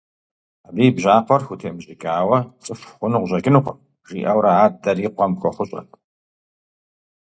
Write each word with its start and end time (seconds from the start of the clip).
Абы 0.67 0.81
и 0.87 0.89
бжьакъуэр 0.95 1.41
хутемыщӀыкӀауэ 1.47 2.37
цӀыху 2.63 2.93
хъуну 2.97 3.21
къыщӀэкӀынукъым,– 3.21 3.77
жиӀэурэ 4.07 4.51
адэр 4.65 4.97
и 5.05 5.07
къуэм 5.15 5.31
хуэхъущӀэрт. 5.39 5.91